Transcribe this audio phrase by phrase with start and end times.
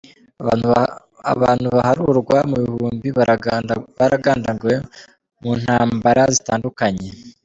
[1.33, 3.07] Abantu baharurwa mu bihumbi
[3.99, 4.75] baragandaguwe
[5.41, 7.07] mu ntambara zitandukanye.